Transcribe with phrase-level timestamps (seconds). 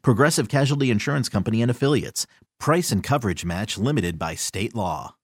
[0.00, 2.26] Progressive Casualty Insurance Company and Affiliates.
[2.58, 5.16] Price and coverage match limited by state law.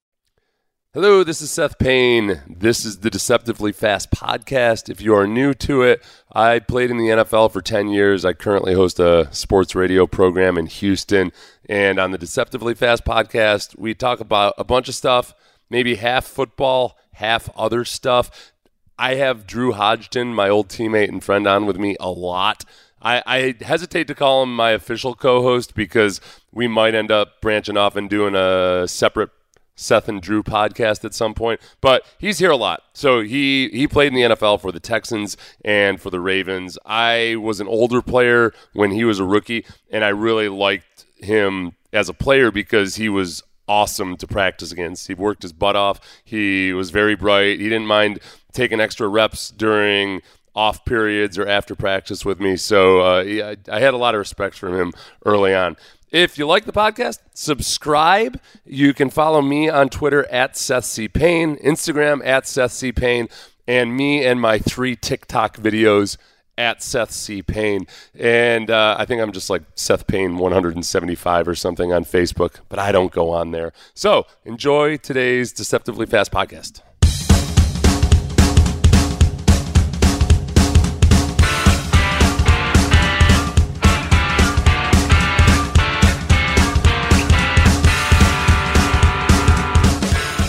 [0.94, 2.41] Hello, this is Seth Payne.
[2.48, 4.89] This is the Deceptively Fast podcast.
[4.89, 6.02] If you are new to it,
[6.33, 8.24] I played in the NFL for 10 years.
[8.24, 11.30] I currently host a sports radio program in Houston.
[11.69, 15.34] And on the Deceptively Fast podcast, we talk about a bunch of stuff,
[15.70, 18.52] maybe half football, half other stuff.
[18.98, 22.64] I have Drew Hodgson, my old teammate and friend, on with me a lot.
[23.00, 26.20] I, I, hesitate to call him my official co-host because
[26.52, 29.30] we might end up branching off and doing a separate
[29.78, 31.60] Seth and Drew podcast at some point.
[31.80, 32.82] But he's here a lot.
[32.92, 36.77] So he he played in the NFL for the Texans and for the Ravens.
[36.84, 41.72] I was an older player when he was a rookie, and I really liked him
[41.92, 45.06] as a player because he was awesome to practice against.
[45.06, 46.00] He worked his butt off.
[46.24, 47.60] He was very bright.
[47.60, 48.18] He didn't mind
[48.52, 50.22] taking extra reps during
[50.59, 52.56] off periods or after practice with me.
[52.56, 54.92] So uh, yeah, I had a lot of respect for him
[55.25, 55.77] early on.
[56.11, 58.41] If you like the podcast, subscribe.
[58.64, 61.06] You can follow me on Twitter at Seth C.
[61.06, 62.91] Payne, Instagram at Seth C.
[62.91, 63.29] Payne,
[63.69, 66.17] and me and my three TikTok videos
[66.57, 67.41] at Seth C.
[67.41, 67.86] Payne.
[68.18, 72.80] And uh, I think I'm just like Seth Payne 175 or something on Facebook, but
[72.80, 73.73] I don't go on there.
[73.95, 76.80] So enjoy today's Deceptively Fast podcast.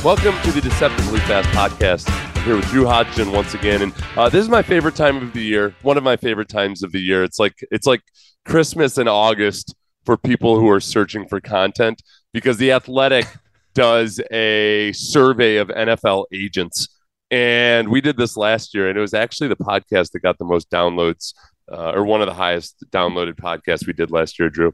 [0.01, 2.09] Welcome to the Deceptively Fast podcast.
[2.37, 5.33] I'm here with Drew Hodgson once again, and uh, this is my favorite time of
[5.33, 5.75] the year.
[5.81, 7.21] One of my favorite times of the year.
[7.21, 8.01] It's like it's like
[8.45, 12.01] Christmas in August for people who are searching for content
[12.31, 13.27] because the Athletic
[13.73, 16.87] does a survey of NFL agents,
[17.29, 20.45] and we did this last year, and it was actually the podcast that got the
[20.45, 21.33] most downloads,
[21.69, 24.49] uh, or one of the highest downloaded podcasts we did last year.
[24.49, 24.73] Drew,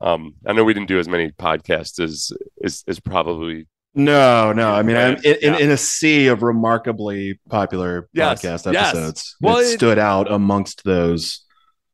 [0.00, 2.32] um, I know we didn't do as many podcasts as
[2.64, 4.70] as, as probably no, no.
[4.70, 5.58] I mean, I'm in, yeah.
[5.58, 8.74] in, a sea of remarkably popular yes, podcast episodes.
[8.74, 9.36] Yes.
[9.40, 11.44] Well, it, it, stood out amongst those.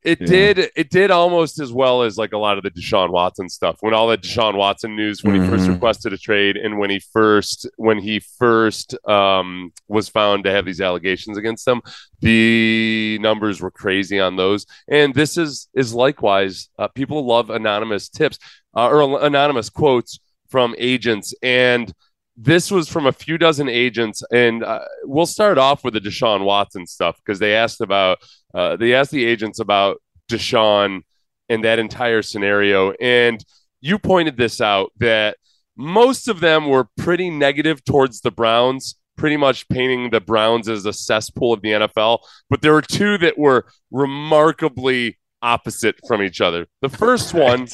[0.05, 0.59] It did.
[0.59, 0.67] Know.
[0.77, 3.79] It did almost as well as like a lot of the Deshaun Watson stuff.
[3.81, 5.45] When all the Deshaun Watson news, when mm-hmm.
[5.45, 5.73] he first mm-hmm.
[5.73, 10.65] requested a trade, and when he first when he first um, was found to have
[10.65, 11.83] these allegations against him,
[12.21, 14.67] the numbers were crazy on those.
[14.89, 16.69] And this is is likewise.
[16.79, 18.39] Uh, people love anonymous tips
[18.77, 21.35] uh, or anonymous quotes from agents.
[21.43, 21.93] And
[22.37, 24.23] this was from a few dozen agents.
[24.33, 28.19] And uh, we'll start off with the Deshaun Watson stuff because they asked about,
[28.55, 30.01] uh, they asked the agents about
[30.31, 31.03] Deshaun
[31.49, 32.93] and that entire scenario.
[33.01, 33.45] And
[33.81, 35.37] you pointed this out that
[35.77, 40.85] most of them were pretty negative towards the Browns, pretty much painting the Browns as
[40.85, 42.19] a cesspool of the NFL.
[42.51, 46.67] But there were two that were remarkably opposite from each other.
[46.83, 47.69] The first one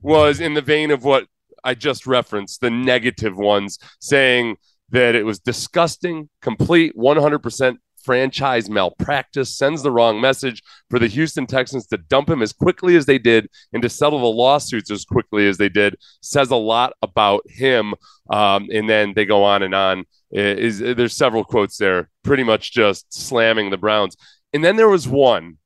[0.00, 1.26] was in the vein of what
[1.64, 4.56] I just referenced, the negative ones, saying
[4.90, 11.46] that it was disgusting, complete 100% franchise malpractice, sends the wrong message for the Houston
[11.46, 15.04] Texans to dump him as quickly as they did and to settle the lawsuits as
[15.04, 17.94] quickly as they did, says a lot about him.
[18.30, 20.04] Um, and then they go on and on.
[20.32, 24.16] Is, there's several quotes there, pretty much just slamming the Browns.
[24.52, 25.58] And then there was one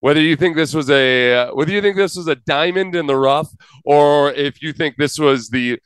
[0.00, 3.06] whether you think this was a uh, whether you think this was a diamond in
[3.06, 3.48] the rough
[3.84, 5.78] or if you think this was the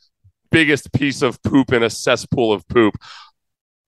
[0.50, 2.94] biggest piece of poop in a cesspool of poop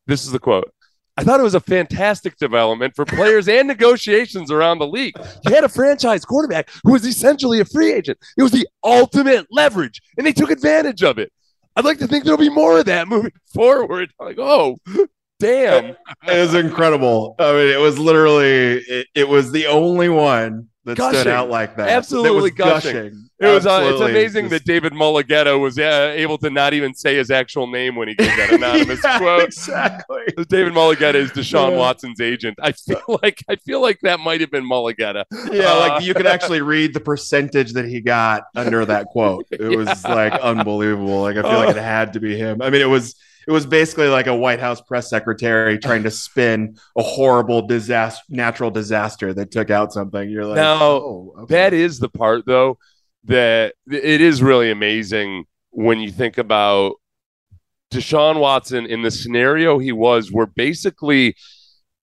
[0.06, 0.70] this is the quote
[1.16, 5.14] I thought it was a fantastic development for players and negotiations around the league.
[5.44, 8.18] You had a franchise quarterback who was essentially a free agent.
[8.36, 11.32] It was the ultimate leverage, and they took advantage of it.
[11.76, 14.12] I'd like to think there'll be more of that moving forward.
[14.18, 14.76] Like, oh,
[15.44, 15.96] damn.
[16.26, 17.36] It was incredible.
[17.38, 21.20] I mean, it was literally, it, it was the only one that gushing.
[21.20, 21.88] stood out like that.
[21.88, 22.92] Absolutely was gushing.
[22.92, 23.28] gushing.
[23.40, 23.66] It was.
[23.66, 24.64] Uh, it's amazing just...
[24.64, 28.14] that David Mulugheta was uh, able to not even say his actual name when he
[28.14, 29.44] gave that anonymous yeah, quote.
[29.44, 30.22] Exactly.
[30.48, 31.76] David Mulugheta is Deshaun yeah.
[31.78, 32.58] Watson's agent.
[32.62, 35.24] I feel like I feel like that might have been Mulugheta.
[35.52, 39.46] Yeah, uh, like you could actually read the percentage that he got under that quote.
[39.50, 39.76] It yeah.
[39.76, 41.22] was like unbelievable.
[41.22, 42.62] Like I feel like it had to be him.
[42.62, 46.10] I mean, it was it was basically like a White House press secretary trying to
[46.10, 50.28] spin a horrible disaster, natural disaster that took out something.
[50.28, 51.54] You're like, now oh, okay.
[51.54, 52.78] that is the part though
[53.24, 56.94] that it is really amazing when you think about
[57.90, 61.36] Deshaun Watson in the scenario he was, where basically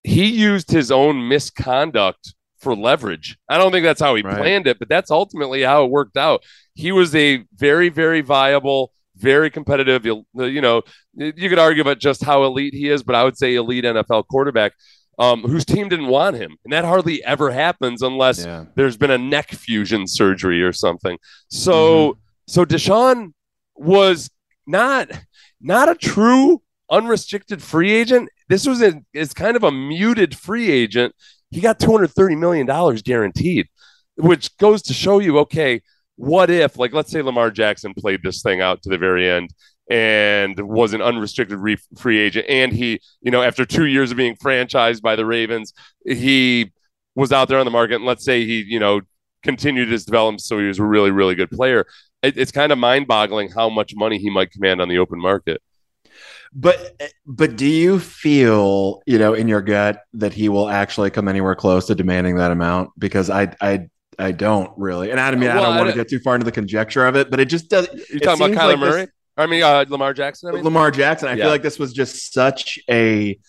[0.03, 3.37] he used his own misconduct for leverage.
[3.49, 4.37] I don't think that's how he right.
[4.37, 6.43] planned it, but that's ultimately how it worked out.
[6.73, 10.05] He was a very, very viable very competitive.
[10.05, 10.81] You, you know,
[11.15, 14.27] you could argue about just how elite he is, but I would say elite NFL
[14.27, 14.73] quarterback.
[15.19, 18.65] Um, whose team didn't want him, and that hardly ever happens unless yeah.
[18.75, 21.17] there's been a neck fusion surgery or something.
[21.47, 22.19] So, mm-hmm.
[22.47, 23.33] so Deshaun
[23.75, 24.31] was
[24.65, 25.11] not
[25.59, 28.29] not a true unrestricted free agent.
[28.49, 31.13] This was a it's kind of a muted free agent.
[31.51, 33.67] He got two hundred thirty million dollars guaranteed,
[34.15, 35.81] which goes to show you, okay,
[36.15, 39.53] what if, like, let's say Lamar Jackson played this thing out to the very end
[39.89, 44.17] and was an unrestricted re- free agent, and he, you know, after two years of
[44.17, 45.73] being franchised by the Ravens,
[46.05, 46.71] he
[47.15, 49.01] was out there on the market, and let's say he, you know,
[49.43, 51.85] continued his development, so he was a really, really good player.
[52.21, 55.61] It, it's kind of mind-boggling how much money he might command on the open market.
[56.53, 61.29] But but do you feel you know in your gut that he will actually come
[61.29, 62.91] anywhere close to demanding that amount?
[62.99, 63.87] Because I I
[64.19, 66.45] I don't really, and I mean, well, I don't want to get too far into
[66.45, 67.87] the conjecture of it, but it just does.
[68.09, 69.01] You talking about Kyler like Murray?
[69.05, 70.49] This, I mean, uh, Lamar Jackson.
[70.49, 70.63] I mean?
[70.63, 71.29] Lamar Jackson.
[71.29, 71.45] I yeah.
[71.45, 73.39] feel like this was just such a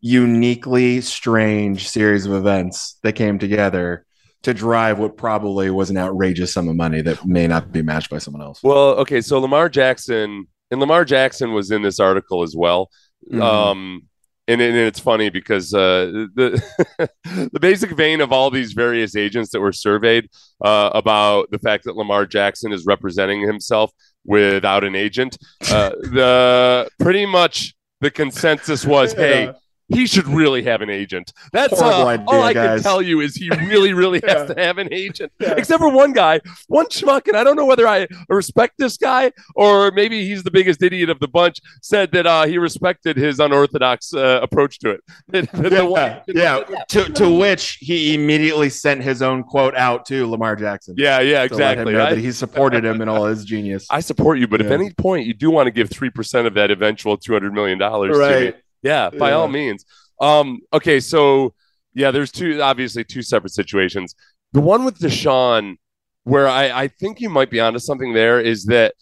[0.00, 4.04] uniquely strange series of events that came together
[4.42, 8.10] to drive what probably was an outrageous sum of money that may not be matched
[8.10, 8.62] by someone else.
[8.62, 12.90] Well, okay, so Lamar Jackson and Lamar Jackson was in this article as well.
[13.30, 13.42] Mm-hmm.
[13.42, 14.02] Um,
[14.50, 16.62] and, and it's funny because uh, the
[17.52, 20.28] the basic vein of all these various agents that were surveyed
[20.64, 23.92] uh, about the fact that Lamar Jackson is representing himself
[24.24, 25.38] without an agent,
[25.70, 29.52] uh, the pretty much the consensus was, hey,
[29.90, 31.32] he should really have an agent.
[31.52, 32.80] That's uh, idea, all I guys.
[32.80, 35.32] can tell you is he really, really has to have an agent.
[35.38, 35.54] Yeah.
[35.56, 39.32] Except for one guy, one schmuck, and I don't know whether I respect this guy
[39.54, 41.60] or maybe he's the biggest idiot of the bunch.
[41.82, 45.00] Said that uh, he respected his unorthodox uh, approach to it.
[45.52, 46.84] yeah, yeah.
[46.88, 50.94] To, to which he immediately sent his own quote out to Lamar Jackson.
[50.96, 51.96] Yeah, yeah, exactly.
[51.96, 53.86] I, that he supported him in all his genius.
[53.90, 54.66] I support you, but yeah.
[54.66, 57.54] if any point you do want to give three percent of that eventual two hundred
[57.54, 58.56] million dollars, right?
[58.82, 59.34] Yeah, by yeah.
[59.36, 59.84] all means.
[60.20, 61.54] Um, okay, so
[61.94, 64.14] yeah, there's two obviously two separate situations.
[64.52, 65.76] The one with Deshaun,
[66.24, 68.94] where I, I think you might be onto something there, is that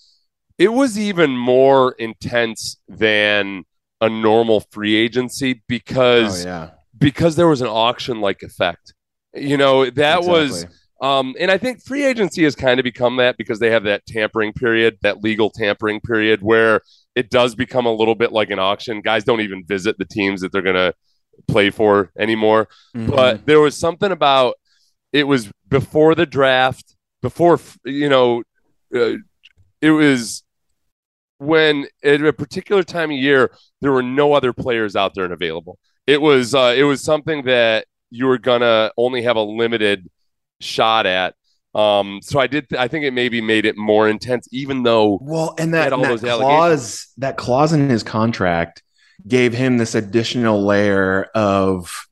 [0.58, 3.64] it was even more intense than
[4.00, 6.70] a normal free agency because oh, yeah.
[6.98, 8.94] because there was an auction like effect.
[9.34, 10.28] You know, that exactly.
[10.28, 10.66] was
[11.00, 14.04] um, and I think free agency has kind of become that because they have that
[14.06, 16.80] tampering period, that legal tampering period where
[17.14, 19.00] it does become a little bit like an auction.
[19.00, 20.94] Guys don't even visit the teams that they're going to
[21.46, 22.68] play for anymore.
[22.96, 23.10] Mm-hmm.
[23.10, 24.54] But there was something about
[25.12, 28.42] it was before the draft, before, you know,
[28.94, 29.14] uh,
[29.80, 30.42] it was
[31.38, 35.32] when at a particular time of year, there were no other players out there and
[35.32, 35.78] available.
[36.06, 40.08] It was, uh, it was something that you were going to only have a limited
[40.60, 41.34] shot at
[41.74, 42.68] um, so I did.
[42.68, 46.02] Th- I think it maybe made it more intense, even though well, and that, and
[46.02, 48.82] that clause, that clause in his contract
[49.26, 52.08] gave him this additional layer of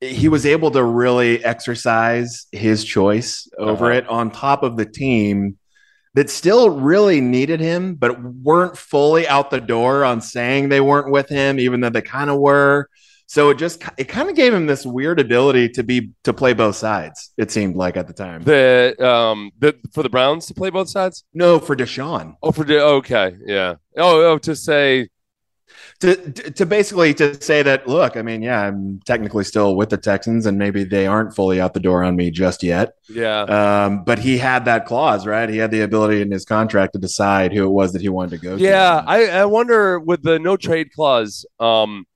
[0.00, 3.98] he was able to really exercise his choice over uh-huh.
[3.98, 5.58] it on top of the team
[6.14, 11.10] that still really needed him, but weren't fully out the door on saying they weren't
[11.10, 12.88] with him, even though they kind of were.
[13.28, 16.54] So it just it kind of gave him this weird ability to be to play
[16.54, 17.34] both sides.
[17.36, 18.42] It seemed like at the time.
[18.42, 21.24] The um the for the Browns to play both sides.
[21.34, 22.36] No, for Deshaun.
[22.42, 23.74] Oh, for De- okay, yeah.
[23.98, 25.08] Oh, oh, to say
[26.00, 29.98] to to basically to say that look, I mean, yeah, I'm technically still with the
[29.98, 32.94] Texans, and maybe they aren't fully out the door on me just yet.
[33.10, 33.42] Yeah.
[33.42, 35.50] Um, but he had that clause, right?
[35.50, 38.30] He had the ability in his contract to decide who it was that he wanted
[38.30, 38.56] to go.
[38.56, 39.04] Yeah, to.
[39.06, 41.44] I I wonder with the no trade clause.
[41.60, 42.06] Um,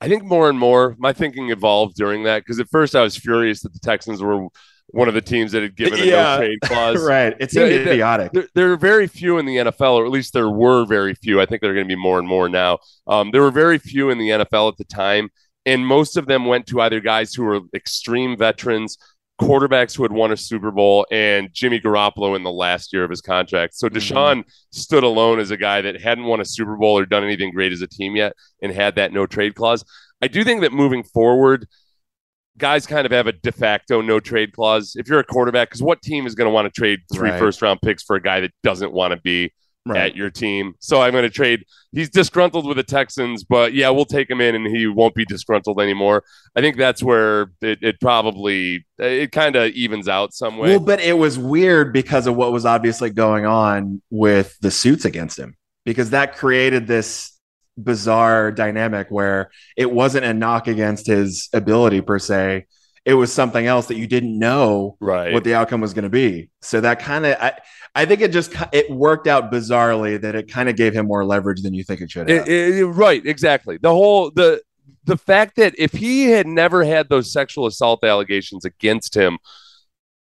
[0.00, 3.16] I think more and more my thinking evolved during that because at first I was
[3.16, 4.48] furious that the Texans were
[4.92, 6.12] one of the teams that had given a yeah.
[6.12, 7.04] no trade clause.
[7.04, 7.34] right.
[7.38, 8.32] It seemed yeah, idiotic.
[8.32, 11.40] There, there, are very few in the NFL, or at least there were very few.
[11.40, 12.78] I think there are going to be more and more now.
[13.06, 15.30] Um, there were very few in the NFL at the time,
[15.64, 18.98] and most of them went to either guys who were extreme veterans
[19.40, 23.10] quarterbacks who had won a Super Bowl, and Jimmy Garoppolo in the last year of
[23.10, 23.74] his contract.
[23.74, 24.48] So Deshaun mm-hmm.
[24.70, 27.72] stood alone as a guy that hadn't won a Super Bowl or done anything great
[27.72, 29.84] as a team yet and had that no trade clause.
[30.22, 31.66] I do think that moving forward,
[32.58, 34.94] guys kind of have a de facto no trade clause.
[34.96, 37.38] If you're a quarterback, because what team is going to want to trade three right.
[37.38, 39.52] first round picks for a guy that doesn't want to be
[39.86, 39.98] right.
[39.98, 40.74] at your team.
[40.78, 41.64] So I'm going to trade.
[41.92, 45.24] He's disgruntled with the Texans, but yeah, we'll take him in, and he won't be
[45.24, 46.24] disgruntled anymore.
[46.54, 50.70] I think that's where it, it probably it kind of evens out some way.
[50.70, 55.04] Well, but it was weird because of what was obviously going on with the suits
[55.04, 57.36] against him, because that created this
[57.76, 62.66] bizarre dynamic where it wasn't a knock against his ability per se
[63.04, 65.32] it was something else that you didn't know right.
[65.32, 66.50] what the outcome was going to be.
[66.60, 67.52] So that kind of,
[67.94, 71.24] I, think it just it worked out bizarrely that it kind of gave him more
[71.24, 72.48] leverage than you think it should have.
[72.48, 73.78] It, it, right, exactly.
[73.78, 74.62] The whole the
[75.04, 79.38] the fact that if he had never had those sexual assault allegations against him,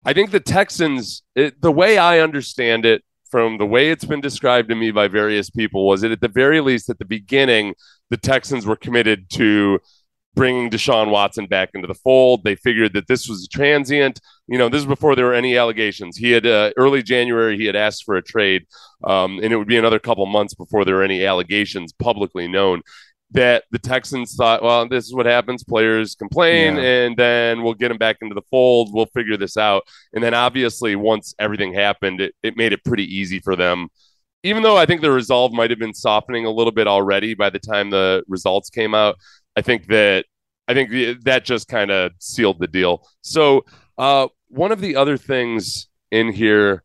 [0.06, 4.22] I think the Texans, it, the way I understand it, from the way it's been
[4.22, 7.74] described to me by various people, was that at the very least at the beginning,
[8.10, 9.80] the Texans were committed to
[10.38, 12.44] bringing Deshaun Watson back into the fold.
[12.44, 14.22] They figured that this was a transient.
[14.48, 16.16] You know, this is before there were any allegations.
[16.16, 18.68] He had uh, early January he had asked for a trade,
[19.04, 22.84] um, and it would be another couple months before there were any allegations publicly known.
[23.32, 25.62] That the Texans thought, well, this is what happens.
[25.62, 26.84] Players complain, yeah.
[26.84, 28.94] and then we'll get them back into the fold.
[28.94, 29.84] We'll figure this out.
[30.14, 33.90] And then, obviously, once everything happened, it, it made it pretty easy for them
[34.44, 37.50] even though I think the resolve might have been softening a little bit already by
[37.50, 39.18] the time the results came out,
[39.58, 40.26] I think that
[40.68, 43.08] I think that just kind of sealed the deal.
[43.22, 43.66] So
[43.98, 46.84] uh, one of the other things in here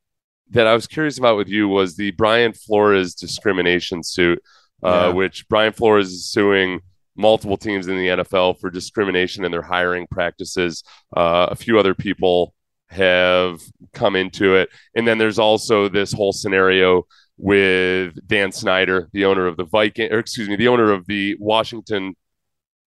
[0.51, 4.43] that I was curious about with you was the Brian Flores discrimination suit,
[4.83, 5.15] uh, yeah.
[5.15, 6.81] which Brian Flores is suing
[7.15, 10.83] multiple teams in the NFL for discrimination in their hiring practices.
[11.15, 12.55] Uh, a few other people
[12.89, 13.61] have
[13.93, 19.47] come into it, and then there's also this whole scenario with Dan Snyder, the owner
[19.47, 22.15] of the Viking, or excuse me, the owner of the Washington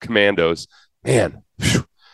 [0.05, 0.67] Commandos.
[1.03, 1.43] Man,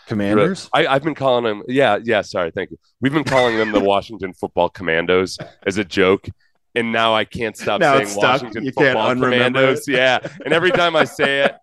[0.08, 0.70] Commanders?
[0.74, 1.64] I, have been calling them.
[1.68, 2.22] Yeah, yeah.
[2.22, 2.78] Sorry, thank you.
[3.00, 6.28] We've been calling them the Washington Football Commandos as a joke,
[6.76, 9.88] and now I can't stop now saying Washington you Football Commandos.
[9.88, 9.94] It.
[9.94, 11.56] Yeah, and every time I say it,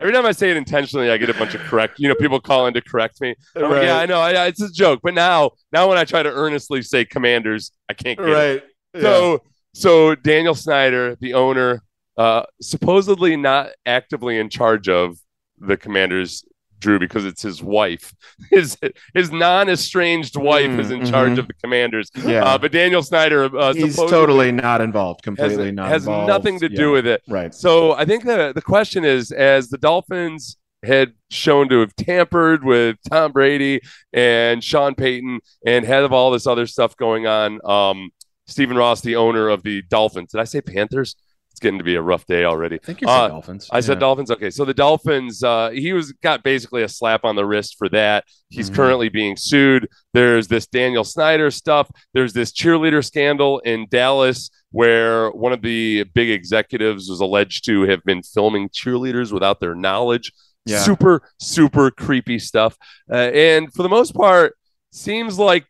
[0.00, 1.98] every time I say it intentionally, I get a bunch of correct.
[1.98, 3.34] You know, people calling to correct me.
[3.56, 3.70] Right.
[3.70, 4.20] Like, yeah, I know.
[4.20, 7.94] I, it's a joke, but now, now when I try to earnestly say Commanders, I
[7.94, 8.44] can't get right.
[8.56, 8.64] it.
[8.94, 9.00] Yeah.
[9.00, 11.82] So, so Daniel Snyder, the owner,
[12.16, 15.16] uh, supposedly not actively in charge of
[15.58, 16.44] the Commanders
[16.80, 18.14] Drew because it's his wife.
[18.50, 18.76] His
[19.14, 21.10] his non estranged wife mm, is in mm-hmm.
[21.10, 22.10] charge of the Commanders.
[22.14, 25.22] Yeah, uh, but Daniel Snyder, uh, he's totally not involved.
[25.22, 26.28] Completely has, not has involved.
[26.28, 26.76] nothing to yeah.
[26.76, 27.22] do with it.
[27.26, 27.54] Right.
[27.54, 32.64] So I think the the question is, as the Dolphins had shown to have tampered
[32.64, 33.80] with Tom Brady
[34.12, 37.60] and Sean Payton and had of all this other stuff going on.
[37.64, 38.10] Um,
[38.46, 40.32] Stephen Ross, the owner of the Dolphins.
[40.32, 41.16] Did I say Panthers?
[41.54, 42.80] It's getting to be a rough day already.
[42.82, 43.68] I think you said uh, Dolphins.
[43.70, 43.80] I yeah.
[43.82, 44.30] said Dolphins.
[44.32, 47.88] Okay, so the Dolphins, uh, he was got basically a slap on the wrist for
[47.90, 48.24] that.
[48.48, 48.74] He's mm-hmm.
[48.74, 49.88] currently being sued.
[50.14, 51.88] There's this Daniel Snyder stuff.
[52.12, 57.82] There's this cheerleader scandal in Dallas where one of the big executives was alleged to
[57.82, 60.32] have been filming cheerleaders without their knowledge.
[60.66, 60.80] Yeah.
[60.80, 62.76] Super, super creepy stuff.
[63.08, 64.56] Uh, and for the most part,
[64.90, 65.66] seems like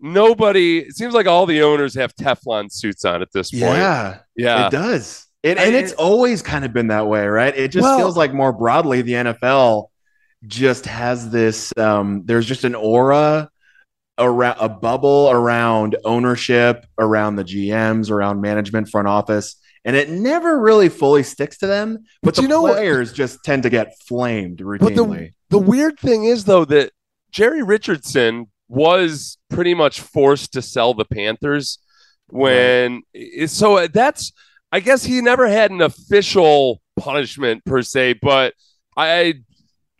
[0.00, 3.62] nobody it seems like all the owners have Teflon suits on at this point.
[3.62, 4.18] Yeah.
[4.36, 4.66] Yeah.
[4.66, 5.26] It does.
[5.42, 7.56] It, and it's always kind of been that way, right?
[7.56, 9.88] It just well, feels like more broadly the NFL
[10.46, 13.50] just has this um there's just an aura
[14.18, 20.60] around a bubble around ownership, around the GMs, around management, front office, and it never
[20.60, 21.98] really fully sticks to them.
[22.22, 23.16] But, but the you know players what?
[23.16, 24.80] just tend to get flamed routinely.
[24.80, 26.92] But the, the weird thing is though that
[27.30, 31.78] Jerry Richardson was pretty much forced to sell the Panthers
[32.28, 33.02] when
[33.46, 34.32] so that's
[34.70, 38.54] I guess he never had an official punishment per se, but
[38.96, 39.34] I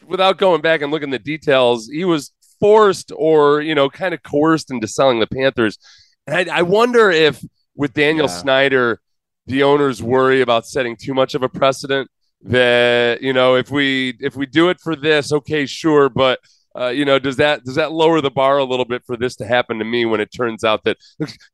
[0.07, 4.15] without going back and looking at the details, he was forced or you know kind
[4.15, 5.79] of coerced into selling the Panthers.
[6.27, 7.43] And I, I wonder if
[7.75, 8.33] with Daniel yeah.
[8.33, 9.01] Snyder,
[9.47, 12.11] the owners worry about setting too much of a precedent
[12.43, 16.41] that you know if we if we do it for this, okay, sure, but
[16.79, 19.35] uh, you know, does that does that lower the bar a little bit for this
[19.37, 20.97] to happen to me when it turns out that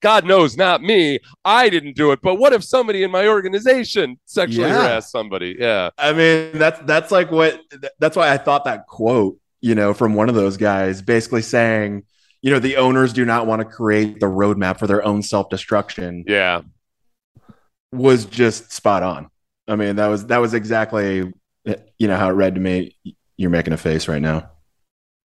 [0.00, 4.18] God knows, not me, I didn't do it, but what if somebody in my organization
[4.26, 4.82] sexually yeah.
[4.82, 5.56] harassed somebody?
[5.58, 7.60] Yeah, I mean that's that's like what
[7.98, 12.04] that's why I thought that quote, you know, from one of those guys, basically saying,
[12.42, 15.48] you know, the owners do not want to create the roadmap for their own self
[15.48, 16.24] destruction.
[16.26, 16.62] Yeah,
[17.92, 19.30] was just spot on.
[19.66, 21.32] I mean, that was that was exactly
[21.64, 22.96] you know how it read to me.
[23.36, 24.50] You're making a face right now.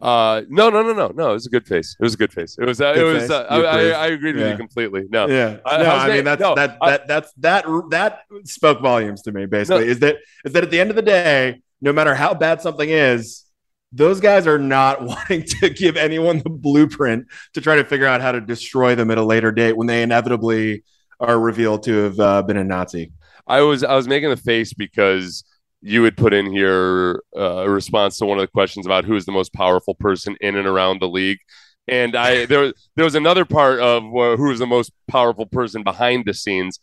[0.01, 1.31] Uh, no, no, no, no, no.
[1.31, 1.97] It was a good face.
[1.99, 2.57] It was a good face.
[2.59, 2.81] It was.
[2.81, 3.31] Uh, it was.
[3.31, 4.53] Uh, I, I, I, agreed with yeah.
[4.53, 5.05] you completely.
[5.11, 5.27] No.
[5.27, 5.59] Yeah.
[5.67, 5.91] I, no.
[5.91, 9.47] I, mean, that's no, that that that's that that spoke volumes to me.
[9.47, 9.91] Basically, no.
[9.91, 12.89] is that is that at the end of the day, no matter how bad something
[12.89, 13.45] is,
[13.91, 18.21] those guys are not wanting to give anyone the blueprint to try to figure out
[18.21, 20.85] how to destroy them at a later date when they inevitably
[21.19, 23.11] are revealed to have uh, been a Nazi.
[23.49, 25.43] I was I was making the face because
[25.81, 29.15] you would put in here uh, a response to one of the questions about who
[29.15, 31.39] is the most powerful person in and around the league.
[31.87, 35.83] And I there there was another part of uh, who is the most powerful person
[35.83, 36.79] behind the scenes.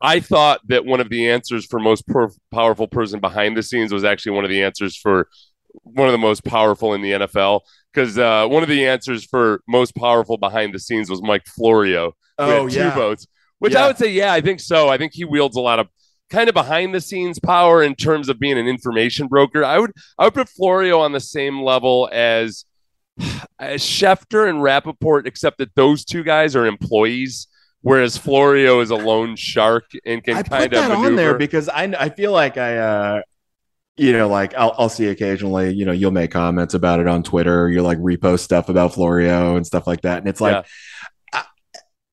[0.00, 3.92] I thought that one of the answers for most per- powerful person behind the scenes
[3.92, 5.28] was actually one of the answers for
[5.82, 7.60] one of the most powerful in the NFL
[7.92, 12.12] because uh, one of the answers for most powerful behind the scenes was Mike Florio.
[12.38, 12.90] Oh, yeah.
[12.90, 13.26] two votes,
[13.58, 13.84] which yeah.
[13.84, 14.88] I would say, yeah, I think so.
[14.88, 15.88] I think he wields a lot of
[16.30, 19.64] kind of behind the scenes power in terms of being an information broker.
[19.64, 22.64] I would I would put Florio on the same level as
[23.58, 27.48] as Schefter and Rapoport, except that those two guys are employees.
[27.80, 31.06] Whereas Florio is a lone shark and can I kind of maneuver.
[31.06, 33.22] on there because I I feel like I uh
[33.98, 37.24] you know, like I'll, I'll see occasionally, you know, you'll make comments about it on
[37.24, 37.68] Twitter.
[37.68, 40.18] you'll like repost stuff about Florio and stuff like that.
[40.18, 40.62] And it's like, yeah.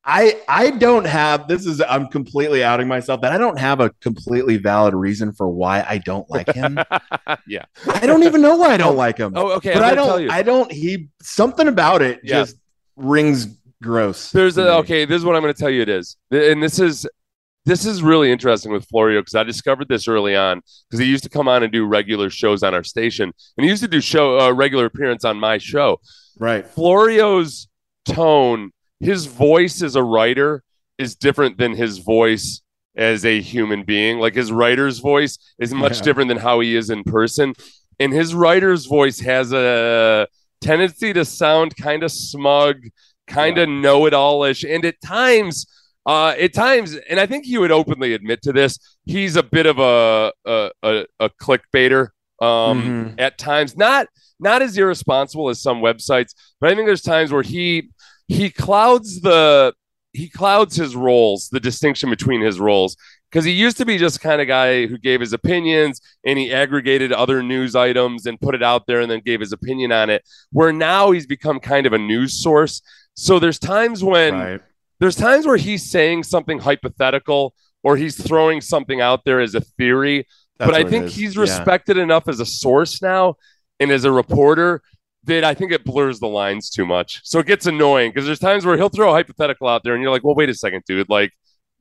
[0.05, 3.89] I I don't have this is I'm completely outing myself that I don't have a
[4.01, 6.77] completely valid reason for why I don't like him.
[7.47, 7.65] yeah.
[7.87, 9.33] I don't even know why I don't like him.
[9.35, 9.73] Oh, okay.
[9.73, 12.41] But I don't I don't he something about it yeah.
[12.41, 12.57] just
[12.95, 13.47] rings
[13.81, 14.31] gross.
[14.31, 16.17] There's a okay, this is what I'm gonna tell you it is.
[16.29, 17.07] And this is
[17.65, 21.23] this is really interesting with Florio because I discovered this early on because he used
[21.23, 24.01] to come on and do regular shows on our station and he used to do
[24.01, 25.99] show uh, regular appearance on my show.
[26.37, 26.67] Right.
[26.67, 27.67] Florio's
[28.05, 30.63] tone his voice as a writer
[30.97, 32.61] is different than his voice
[32.95, 34.19] as a human being.
[34.19, 36.03] Like his writer's voice is much yeah.
[36.03, 37.53] different than how he is in person.
[37.99, 40.27] And his writer's voice has a
[40.61, 42.77] tendency to sound kind of smug,
[43.27, 43.81] kind of yeah.
[43.81, 44.63] know it all ish.
[44.63, 45.65] And at times,
[46.05, 49.65] uh, at times, and I think he would openly admit to this, he's a bit
[49.65, 52.09] of a a, a, a clickbaiter
[52.41, 53.15] um, mm-hmm.
[53.17, 53.75] at times.
[53.75, 54.07] Not
[54.39, 57.89] not as irresponsible as some websites, but I think there's times where he
[58.27, 59.73] he clouds the
[60.13, 62.95] he clouds his roles, the distinction between his roles,
[63.29, 66.53] because he used to be just kind of guy who gave his opinions and he
[66.53, 70.09] aggregated other news items and put it out there and then gave his opinion on
[70.09, 70.23] it.
[70.51, 72.81] Where now he's become kind of a news source.
[73.15, 74.61] So there's times when right.
[74.99, 79.61] there's times where he's saying something hypothetical or he's throwing something out there as a
[79.61, 80.27] theory.
[80.57, 82.03] That's but I think he's respected yeah.
[82.03, 83.35] enough as a source now
[83.81, 84.81] and as a reporter
[85.25, 87.21] that I think it blurs the lines too much.
[87.23, 90.01] So it gets annoying because there's times where he'll throw a hypothetical out there and
[90.01, 91.09] you're like, well, wait a second, dude.
[91.09, 91.31] Like,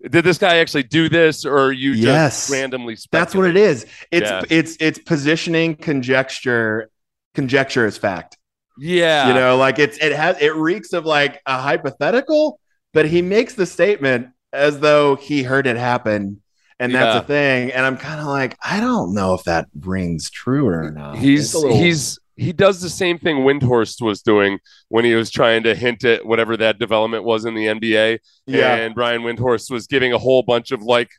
[0.03, 2.47] did this guy actually do this or you yes.
[2.47, 3.87] just randomly That's what it is.
[4.11, 4.43] It's yeah.
[4.51, 6.91] it's it's positioning conjecture
[7.35, 8.37] conjecture as fact.
[8.79, 9.29] Yeah.
[9.29, 12.61] You know, like it's it has it reeks of like a hypothetical,
[12.93, 16.43] but he makes the statement as though he heard it happen
[16.79, 17.21] and that's yeah.
[17.21, 17.73] a thing.
[17.73, 21.19] And I'm kind of like, I don't know if that rings true or not.
[21.19, 21.77] He's little...
[21.77, 26.05] he's he does the same thing Windhorst was doing when he was trying to hint
[26.05, 28.19] at whatever that development was in the NBA.
[28.47, 28.75] Yeah.
[28.75, 31.11] And Brian Windhorst was giving a whole bunch of like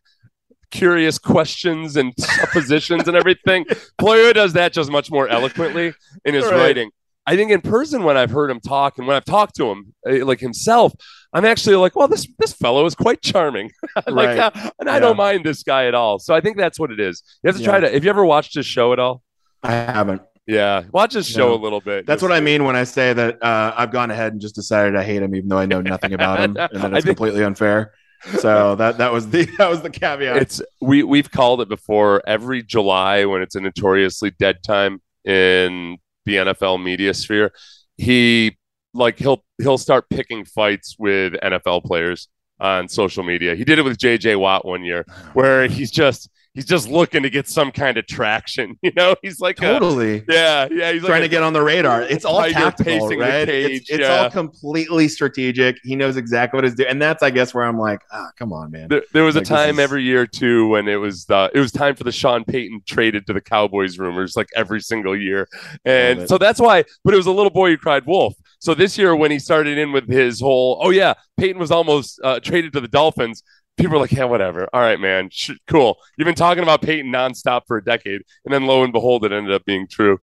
[0.71, 3.65] curious questions and suppositions and everything.
[3.99, 5.93] Florio does that just much more eloquently
[6.25, 6.54] in his right.
[6.54, 6.91] writing.
[7.28, 9.95] I think in person when I've heard him talk and when I've talked to him
[10.08, 10.93] eh, like himself,
[11.34, 13.71] I'm actually like, well, this this fellow is quite charming.
[14.08, 14.39] like, right.
[14.39, 16.19] uh, and I don't mind this guy at all.
[16.19, 17.23] So I think that's what it is.
[17.41, 17.69] You have to yeah.
[17.69, 17.91] try to.
[17.91, 19.23] Have you ever watched his show at all?
[19.63, 20.21] I haven't.
[20.47, 21.55] Yeah, watch his show no.
[21.55, 22.05] a little bit.
[22.05, 24.95] That's what I mean when I say that uh, I've gone ahead and just decided
[24.95, 27.93] I hate him, even though I know nothing about him, and that it's completely unfair.
[28.39, 30.38] So that that was the that was the caveat.
[30.38, 32.21] It's we we've called it before.
[32.27, 37.51] Every July when it's a notoriously dead time in the NFL media sphere,
[37.97, 38.58] he
[38.93, 42.27] like he'll he'll start picking fights with NFL players
[42.60, 43.55] on social media.
[43.55, 47.29] He did it with JJ Watt one year, where he's just he's just looking to
[47.29, 48.79] get some kind of traction.
[48.85, 50.91] You know, he's like totally, a, yeah, yeah.
[50.91, 52.03] He's trying like to get on the radar.
[52.03, 53.47] It's all tactical, right?
[53.47, 54.23] Cage, it's, it's yeah.
[54.23, 55.79] all completely strategic.
[55.83, 58.53] He knows exactly what he's doing, and that's, I guess, where I'm like, ah, come
[58.53, 58.89] on, man.
[58.89, 59.79] There, there was like, a time is...
[59.79, 63.25] every year too when it was the it was time for the Sean Payton traded
[63.25, 65.47] to the Cowboys rumors, like every single year,
[65.83, 66.83] and so that's why.
[67.03, 68.35] But it was a little boy who cried wolf.
[68.59, 72.19] So this year, when he started in with his whole, oh yeah, Payton was almost
[72.23, 73.43] uh, traded to the Dolphins
[73.77, 74.67] people are like, yeah, whatever.
[74.73, 75.29] All right, man.
[75.31, 75.97] Sh- cool.
[76.17, 78.21] You've been talking about Payton nonstop for a decade.
[78.45, 80.19] And then lo and behold, it ended up being true.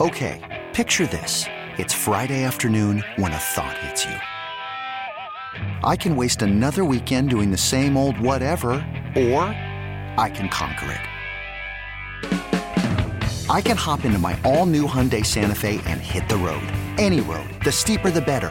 [0.00, 1.44] Okay, picture this.
[1.78, 4.14] It's Friday afternoon when a thought hits you.
[5.84, 8.72] I can waste another weekend doing the same old whatever,
[9.16, 9.44] or
[10.16, 11.00] I can conquer it.
[13.50, 16.62] I can hop into my all new Hyundai Santa Fe and hit the road.
[16.98, 17.48] Any road.
[17.64, 18.50] The steeper, the better.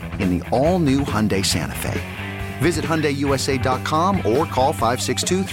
[0.21, 1.99] in the all new Hyundai Santa Fe.
[2.59, 5.43] Visit HyundaiUSA.com or call 562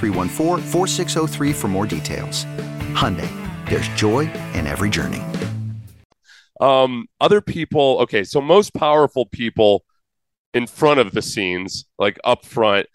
[1.55, 2.45] for more details.
[2.95, 3.31] Hyundai,
[3.69, 5.23] there's joy in every journey.
[6.61, 9.85] Um, other people, okay, so most powerful people
[10.55, 12.87] in front of the scenes, like up front,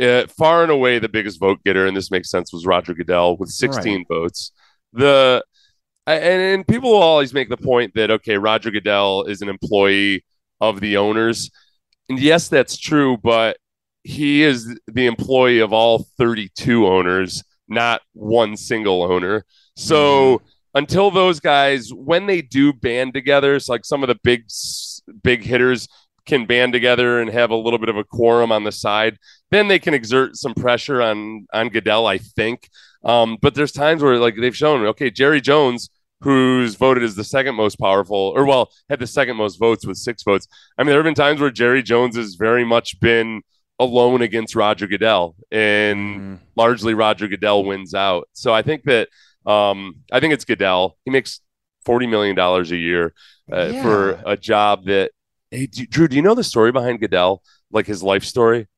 [0.00, 3.36] uh, far and away the biggest vote getter, and this makes sense, was Roger Goodell
[3.36, 4.06] with 16 right.
[4.08, 4.52] votes.
[4.92, 5.44] The
[6.06, 10.24] and, and people will always make the point that okay, Roger Goodell is an employee
[10.60, 11.50] of the owners,
[12.08, 13.56] and yes, that's true, but
[14.02, 19.44] he is the employee of all 32 owners, not one single owner.
[19.76, 20.38] So.
[20.38, 24.44] Mm-hmm until those guys, when they do band together, it's like some of the big,
[25.22, 25.88] big hitters
[26.26, 29.18] can band together and have a little bit of a quorum on the side,
[29.50, 32.68] then they can exert some pressure on on Goodell, I think.
[33.04, 37.24] Um, but there's times where like they've shown, okay, Jerry Jones, who's voted as the
[37.24, 40.46] second most powerful, or well, had the second most votes with six votes.
[40.76, 43.42] I mean, there have been times where Jerry Jones has very much been
[43.78, 46.38] alone against Roger Goodell, and mm.
[46.56, 48.28] largely Roger Goodell wins out.
[48.34, 49.08] So I think that
[49.46, 50.98] um, I think it's Goodell.
[51.04, 51.40] He makes
[51.84, 53.14] forty million dollars a year
[53.52, 53.82] uh, yeah.
[53.82, 55.12] for a job that.
[55.52, 57.42] Hey, Drew, do you know the story behind Goodell?
[57.72, 58.68] Like his life story,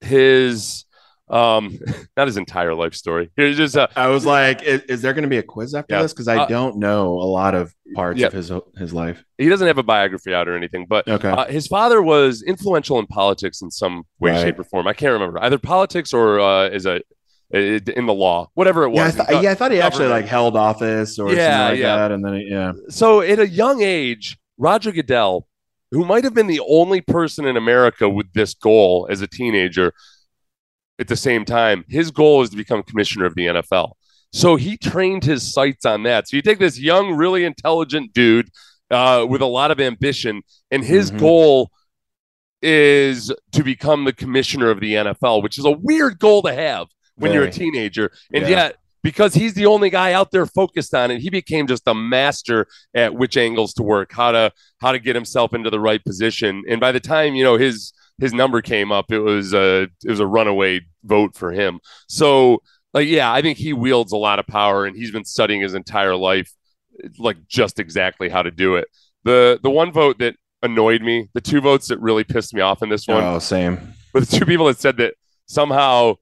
[0.00, 0.85] his
[1.28, 1.78] um
[2.16, 5.22] not his entire life story here's just uh, i was like is, is there going
[5.24, 6.02] to be a quiz after yeah.
[6.02, 8.28] this because i uh, don't know a lot of parts yeah.
[8.28, 11.30] of his his life he doesn't have a biography out or anything but okay.
[11.30, 14.40] Uh, his father was influential in politics in some way right.
[14.40, 17.00] shape or form i can't remember either politics or uh, as a
[17.50, 19.16] in the law, whatever it was.
[19.16, 21.78] Yeah, I, th- yeah, I thought he actually like held office or yeah, something like
[21.80, 21.96] yeah.
[21.96, 22.72] that, and then yeah.
[22.88, 25.46] So at a young age, Roger Goodell,
[25.90, 29.92] who might have been the only person in America with this goal as a teenager,
[30.98, 33.92] at the same time, his goal is to become commissioner of the NFL.
[34.32, 36.28] So he trained his sights on that.
[36.28, 38.50] So you take this young, really intelligent dude
[38.90, 41.20] uh, with a lot of ambition, and his mm-hmm.
[41.20, 41.70] goal
[42.62, 46.88] is to become the commissioner of the NFL, which is a weird goal to have
[47.16, 47.44] when Very.
[47.44, 48.10] you're a teenager.
[48.32, 48.48] And yeah.
[48.48, 51.94] yet, because he's the only guy out there focused on it, he became just a
[51.94, 56.04] master at which angles to work, how to how to get himself into the right
[56.04, 56.64] position.
[56.68, 60.10] And by the time you know his his number came up, it was a it
[60.10, 61.80] was a runaway vote for him.
[62.08, 62.62] So
[62.94, 65.74] like yeah, I think he wields a lot of power, and he's been studying his
[65.74, 66.52] entire life,
[67.18, 68.88] like just exactly how to do it.
[69.24, 72.82] The the one vote that annoyed me, the two votes that really pissed me off
[72.82, 73.22] in this one.
[73.22, 73.94] Oh, same.
[74.12, 75.14] But the two people that said that
[75.46, 76.14] somehow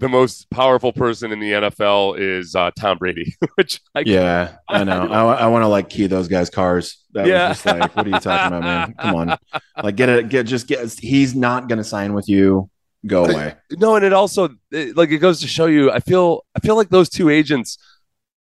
[0.00, 3.36] the most powerful person in the NFL is uh, Tom Brady.
[3.54, 5.06] Which I yeah, I know.
[5.10, 7.04] I, I want to like key those guys' cars.
[7.12, 7.48] That yeah.
[7.48, 8.94] was just like, what are you talking about, man?
[8.98, 9.38] Come on,
[9.82, 10.90] like get it, get just get.
[10.98, 12.70] He's not going to sign with you.
[13.06, 13.54] Go away.
[13.72, 15.90] No, and it also it, like it goes to show you.
[15.90, 17.78] I feel I feel like those two agents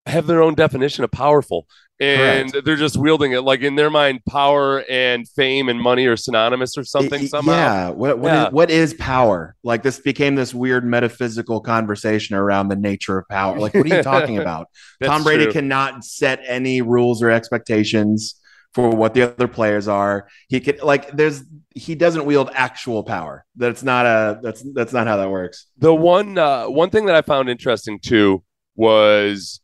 [0.05, 1.65] have their own definition of powerful
[1.99, 2.65] and Correct.
[2.65, 6.77] they're just wielding it like in their mind power and fame and money are synonymous
[6.77, 7.51] or something it, somehow.
[7.51, 7.89] yeah.
[7.89, 8.47] What what, yeah.
[8.47, 9.55] Is, what is power?
[9.63, 13.59] Like this became this weird metaphysical conversation around the nature of power.
[13.59, 14.67] Like what are you talking about?
[15.03, 15.53] Tom brady true.
[15.53, 18.39] cannot set any rules or expectations
[18.73, 20.27] for what the other players are.
[20.49, 23.43] He could like there's he doesn't wield actual power.
[23.55, 25.65] That's not a that's that's not how that works.
[25.79, 28.43] The one uh one thing that i found interesting too
[28.75, 29.61] was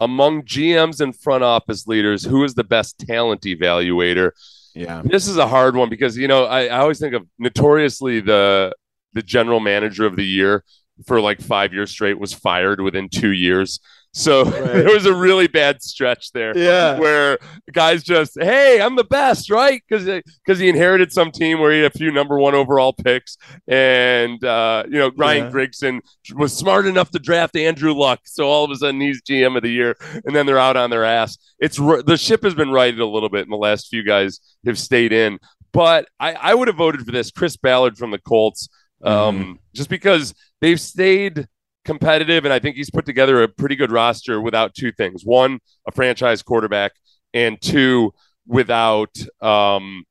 [0.00, 4.30] among GMs and front office leaders, who is the best talent evaluator?
[4.74, 8.20] Yeah, this is a hard one because you know I, I always think of notoriously
[8.20, 8.72] the
[9.12, 10.62] the general manager of the year
[11.06, 13.80] for like five years straight was fired within two years.
[14.12, 14.52] So right.
[14.54, 16.56] there was a really bad stretch there.
[16.56, 16.98] Yeah.
[16.98, 17.38] Where
[17.72, 19.82] guys just, hey, I'm the best, right?
[19.88, 20.04] Because
[20.44, 23.36] because he inherited some team where he had a few number one overall picks.
[23.66, 25.50] And, uh, you know, Ryan yeah.
[25.50, 26.00] Grigson
[26.34, 28.20] was smart enough to draft Andrew Luck.
[28.24, 29.96] So all of a sudden he's GM of the year.
[30.24, 31.38] And then they're out on their ass.
[31.58, 34.78] It's the ship has been righted a little bit, and the last few guys have
[34.78, 35.38] stayed in.
[35.72, 38.68] But I, I would have voted for this Chris Ballard from the Colts
[39.02, 39.58] um, mm.
[39.74, 41.46] just because they've stayed
[41.84, 45.60] competitive, and I think he's put together a pretty good roster without two things: one,
[45.86, 46.92] a franchise quarterback,
[47.34, 48.12] and two,
[48.46, 50.04] without um,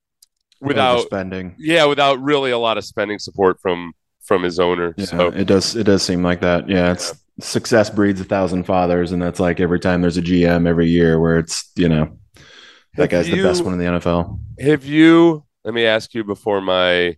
[0.62, 1.56] without spending.
[1.58, 4.94] Yeah, without really a lot of spending support from from his owner.
[4.98, 6.70] Yeah, so it does it does seem like that.
[6.70, 7.46] Yeah, it's yeah.
[7.46, 11.20] success breeds a thousand fathers, and that's like every time there's a GM every year
[11.20, 12.18] where it's you know
[12.96, 14.40] That guy's you, the best one in the NFL.
[14.60, 15.44] Have you?
[15.64, 17.18] Let me ask you before my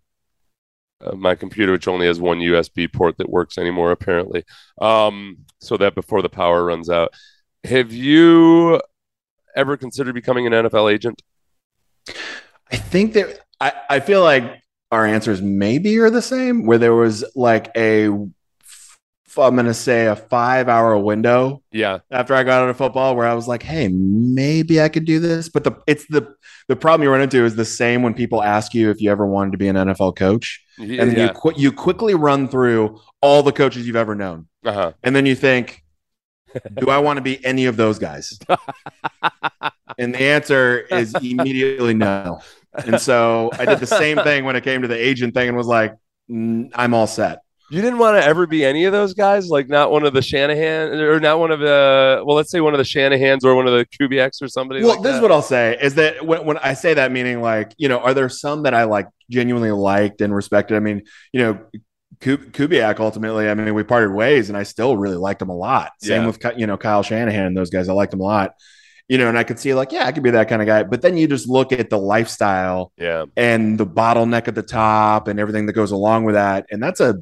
[1.02, 4.44] uh, my computer, which only has one USB port that works anymore, apparently.
[4.82, 7.14] Um, so that before the power runs out,
[7.64, 8.82] have you
[9.56, 11.22] ever considered becoming an NFL agent?
[12.72, 16.66] I think that I, I feel like our answers maybe are the same.
[16.66, 18.10] Where there was like a
[19.38, 21.62] I'm going to say a five hour window.
[21.72, 22.00] Yeah.
[22.12, 25.20] After I got out of football, where I was like, hey, maybe I could do
[25.20, 25.50] this.
[25.50, 26.34] But the it's the
[26.68, 29.26] the problem you run into is the same when people ask you if you ever
[29.26, 31.04] wanted to be an NFL coach, yeah.
[31.04, 34.94] and you qu- you quickly run through all the coaches you've ever known, uh-huh.
[35.04, 35.84] and then you think,
[36.76, 38.40] do I want to be any of those guys?
[39.98, 42.42] and the answer is immediately no.
[42.86, 45.58] And so I did the same thing when it came to the agent thing, and
[45.58, 45.96] was like,
[46.30, 47.40] I'm all set.
[47.72, 50.24] You didn't want to ever be any of those guys, like not one of the
[50.24, 53.68] Shanahan or not one of the well, let's say one of the Shanahans or one
[53.68, 54.82] of the Kubiaks or somebody.
[54.82, 55.18] Well, like this that.
[55.18, 58.00] is what I'll say is that when, when I say that, meaning like you know,
[58.00, 60.78] are there some that I like genuinely liked and respected?
[60.78, 61.60] I mean, you know,
[62.22, 65.92] Kubiak ultimately, I mean, we parted ways, and I still really liked him a lot.
[66.02, 66.28] Same yeah.
[66.28, 67.88] with you know Kyle Shanahan and those guys.
[67.88, 68.56] I liked them a lot.
[69.08, 70.84] You know, and I could see like, yeah, I could be that kind of guy.
[70.84, 75.28] But then you just look at the lifestyle, yeah, and the bottleneck at the top,
[75.28, 77.16] and everything that goes along with that, and that's a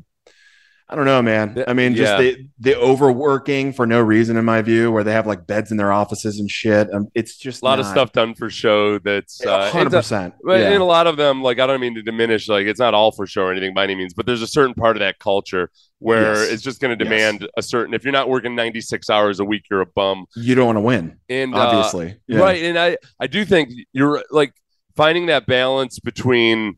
[0.90, 1.66] I don't know, man.
[1.68, 2.18] I mean, just yeah.
[2.18, 5.76] the the overworking for no reason, in my view, where they have like beds in
[5.76, 6.88] their offices and shit.
[6.94, 7.80] Um, it's just a lot not...
[7.80, 8.98] of stuff done for show.
[8.98, 10.36] That's uh, hundred uh, percent.
[10.42, 10.72] But yeah.
[10.72, 13.12] in a lot of them, like I don't mean to diminish, like it's not all
[13.12, 15.70] for show or anything by any means, but there's a certain part of that culture
[16.00, 16.52] where yes.
[16.54, 17.50] it's just going to demand yes.
[17.58, 17.94] a certain.
[17.94, 20.26] If you're not working 96 hours a week, you're a bum.
[20.38, 22.40] You don't want to win, and uh, obviously, uh, yeah.
[22.40, 22.64] right.
[22.64, 24.54] And I I do think you're like
[24.96, 26.78] finding that balance between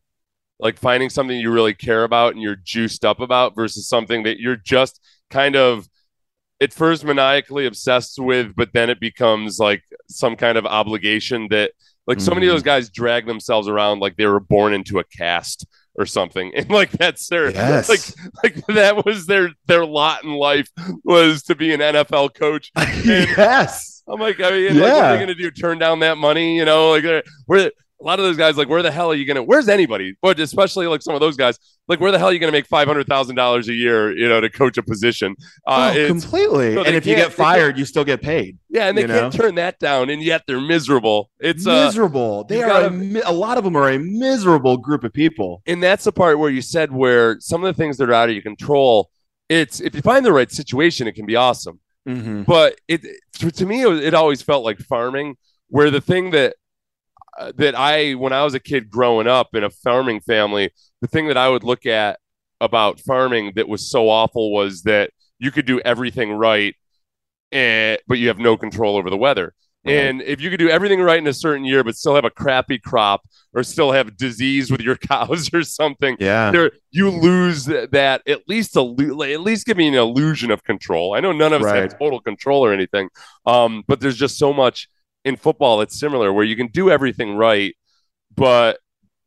[0.59, 4.39] like finding something you really care about and you're juiced up about versus something that
[4.39, 5.87] you're just kind of
[6.61, 11.71] at first maniacally obsessed with, but then it becomes like some kind of obligation that
[12.07, 12.69] like so many of those mm-hmm.
[12.69, 16.51] guys drag themselves around like they were born into a caste or something.
[16.55, 17.87] And like that's their yes.
[17.87, 18.01] like
[18.43, 20.69] like that was their their lot in life
[21.03, 22.71] was to be an NFL coach.
[22.75, 24.03] And yes.
[24.07, 24.81] I'm like, I mean, yeah.
[24.81, 25.51] like, what are they gonna do?
[25.51, 26.57] Turn down that money?
[26.57, 29.25] You know, like where a lot of those guys, like, where the hell are you
[29.25, 29.43] gonna?
[29.43, 30.15] Where's anybody?
[30.21, 32.67] But especially like some of those guys, like, where the hell are you gonna make
[32.67, 34.15] five hundred thousand dollars a year?
[34.15, 35.35] You know, to coach a position.
[35.67, 36.75] Uh, oh, completely.
[36.75, 38.57] So and if you get fired, you still get paid.
[38.69, 39.43] Yeah, and they can't know?
[39.43, 41.29] turn that down, and yet they're miserable.
[41.39, 42.41] It's uh, miserable.
[42.41, 45.61] Uh, they are gotta, a, a lot of them are a miserable group of people.
[45.65, 48.29] And that's the part where you said where some of the things that are out
[48.29, 49.09] of your control.
[49.49, 51.79] It's if you find the right situation, it can be awesome.
[52.07, 52.43] Mm-hmm.
[52.43, 53.03] But it
[53.41, 55.37] to me, it, it always felt like farming,
[55.69, 56.55] where the thing that
[57.55, 60.71] that I, when I was a kid growing up in a farming family,
[61.01, 62.19] the thing that I would look at
[62.61, 66.75] about farming that was so awful was that you could do everything right,
[67.51, 69.53] and, but you have no control over the weather.
[69.85, 69.95] Right.
[69.95, 72.29] And if you could do everything right in a certain year, but still have a
[72.29, 73.21] crappy crop
[73.53, 78.41] or still have disease with your cows or something, yeah, there, you lose that at
[78.49, 81.13] least a at least give me an illusion of control.
[81.13, 81.83] I know none of us right.
[81.83, 83.07] have total control or anything,
[83.45, 84.89] um, but there's just so much
[85.25, 87.75] in football it's similar where you can do everything right
[88.35, 88.79] but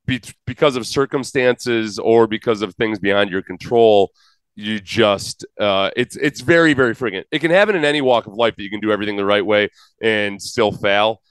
[0.06, 4.10] be- because of circumstances or because of things beyond your control
[4.54, 8.34] you just uh, it's it's very very friggin' it can happen in any walk of
[8.34, 9.68] life that you can do everything the right way
[10.02, 11.22] and still fail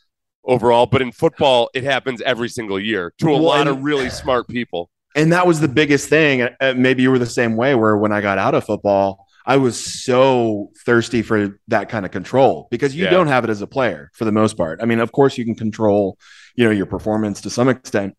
[0.45, 4.09] overall but in football it happens every single year to a well, lot of really
[4.09, 4.89] smart people.
[5.13, 8.21] And that was the biggest thing maybe you were the same way where when i
[8.21, 13.05] got out of football I was so thirsty for that kind of control because you
[13.05, 13.09] yeah.
[13.09, 14.81] don't have it as a player for the most part.
[14.81, 16.17] I mean, of course, you can control,
[16.55, 18.15] you know, your performance to some extent.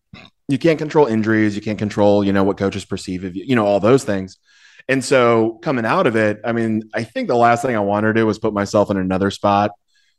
[0.49, 1.55] You can't control injuries.
[1.55, 4.37] You can't control, you know, what coaches perceive of you, you know, all those things.
[4.89, 8.07] And so coming out of it, I mean, I think the last thing I wanted
[8.07, 9.71] to do was put myself in another spot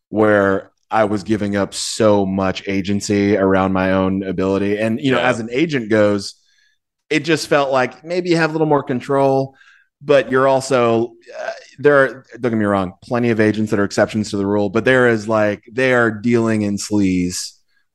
[0.09, 4.79] where I was giving up so much agency around my own ability.
[4.79, 5.29] And, you know, yeah.
[5.29, 6.37] as an agent goes,
[7.11, 9.55] it just felt like maybe you have a little more control
[10.05, 13.85] but you're also uh, there are don't get me wrong plenty of agents that are
[13.85, 17.53] exceptions to the rule but there is like they are dealing in sleaze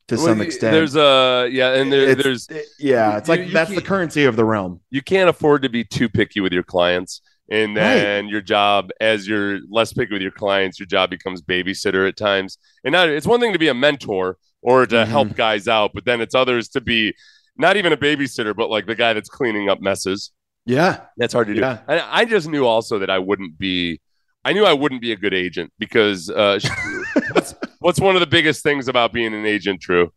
[0.07, 3.45] to well, some extent there's a yeah and there, there's it, yeah it's like you,
[3.47, 6.51] you that's the currency of the realm you can't afford to be too picky with
[6.51, 8.31] your clients and then right.
[8.31, 12.57] your job as you're less picky with your clients your job becomes babysitter at times
[12.83, 15.11] and now it's one thing to be a mentor or to mm-hmm.
[15.11, 17.13] help guys out but then it's others to be
[17.55, 20.31] not even a babysitter but like the guy that's cleaning up messes
[20.69, 21.62] yeah, that's hard to do.
[21.62, 21.79] Yeah.
[21.88, 23.99] And I just knew also that I wouldn't be.
[24.45, 26.60] I knew I wouldn't be a good agent because uh,
[27.34, 30.13] what's, what's one of the biggest things about being an agent, True?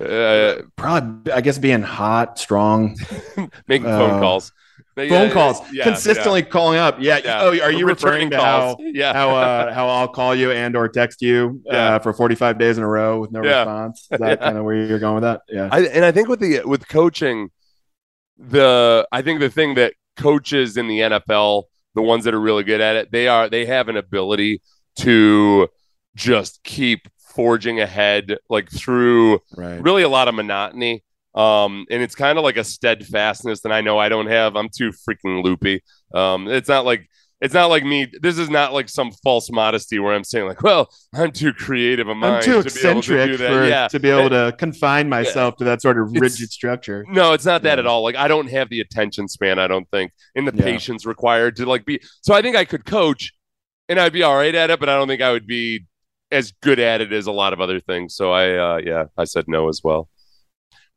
[0.00, 2.96] Uh, Probably, I guess, being hot, strong,
[3.68, 4.52] making uh, phone calls.
[4.94, 6.48] phone yeah, calls, yeah, consistently yeah.
[6.48, 6.96] calling up.
[7.00, 7.20] Yeah.
[7.24, 8.76] Oh, are you referring to calls.
[8.78, 9.12] how yeah.
[9.14, 12.84] how uh, how I'll call you and or text you uh, for 45 days in
[12.84, 14.08] a row with no response?
[14.10, 15.42] Is that kind of where you're going with that?
[15.48, 15.68] Yeah.
[15.72, 17.50] I, and I think with the with coaching,
[18.42, 22.64] the I think the thing that coaches in the NFL, the ones that are really
[22.64, 24.60] good at it, they are they have an ability
[24.96, 25.68] to
[26.14, 29.82] just keep forging ahead like through right.
[29.82, 31.02] really a lot of monotony
[31.34, 34.56] um, and it's kind of like a steadfastness that I know I don't have.
[34.56, 35.82] I'm too freaking loopy.
[36.14, 37.08] Um, it's not like
[37.42, 38.06] it's not like me.
[38.20, 42.08] This is not like some false modesty where I'm saying like, well, I'm too creative
[42.08, 42.36] a mind.
[42.36, 43.88] I'm too to eccentric to for, yeah.
[43.88, 45.58] to be able to confine myself yeah.
[45.58, 47.04] to that sort of rigid it's, structure.
[47.08, 47.80] No, it's not that yeah.
[47.80, 48.02] at all.
[48.02, 49.58] Like I don't have the attention span.
[49.58, 52.00] I don't think, and the patience required to like be.
[52.22, 53.32] So I think I could coach,
[53.88, 55.86] and I'd be all right at it, but I don't think I would be
[56.30, 58.14] as good at it as a lot of other things.
[58.14, 60.08] So I, uh, yeah, I said no as well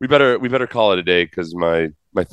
[0.00, 2.26] we better we better call it a day because my, my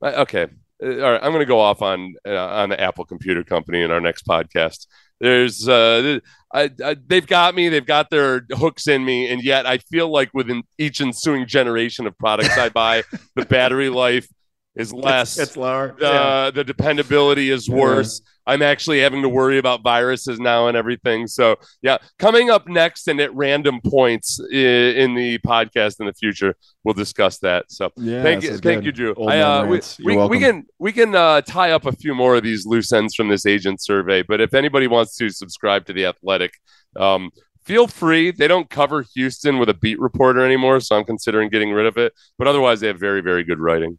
[0.00, 0.46] my okay.
[0.82, 3.82] Uh, all right, I'm going to go off on uh, on the Apple Computer Company
[3.82, 4.86] in our next podcast.
[5.20, 6.18] There's uh,
[6.52, 10.08] I, I, they've got me, they've got their hooks in me, and yet I feel
[10.08, 13.04] like within each ensuing generation of products I buy,
[13.36, 14.28] the battery life
[14.74, 15.38] is less.
[15.38, 15.92] It's, it's lower.
[15.92, 16.50] Uh, yeah.
[16.50, 18.22] The dependability is worse.
[18.24, 18.54] Yeah.
[18.54, 21.26] I'm actually having to worry about viruses now and everything.
[21.26, 26.14] So, yeah, coming up next and at random points in, in the podcast in the
[26.14, 27.70] future, we'll discuss that.
[27.70, 29.14] So, yeah, thank you, thank you, Drew.
[29.26, 32.42] I, uh, we, we, we, can we can uh, tie up a few more of
[32.42, 34.22] these loose ends from this agent survey.
[34.22, 36.54] But if anybody wants to subscribe to the Athletic,
[36.96, 37.30] um,
[37.64, 38.32] feel free.
[38.32, 41.96] They don't cover Houston with a beat reporter anymore, so I'm considering getting rid of
[41.98, 42.12] it.
[42.38, 43.98] But otherwise, they have very very good writing.